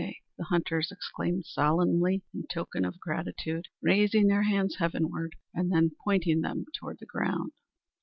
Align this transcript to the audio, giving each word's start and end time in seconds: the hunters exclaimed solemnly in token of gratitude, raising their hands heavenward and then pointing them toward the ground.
the 0.35 0.45
hunters 0.45 0.91
exclaimed 0.91 1.45
solemnly 1.45 2.23
in 2.33 2.43
token 2.47 2.83
of 2.83 2.99
gratitude, 2.99 3.67
raising 3.83 4.25
their 4.25 4.41
hands 4.41 4.77
heavenward 4.79 5.35
and 5.53 5.71
then 5.71 5.91
pointing 6.03 6.41
them 6.41 6.65
toward 6.75 6.97
the 6.97 7.05
ground. 7.05 7.51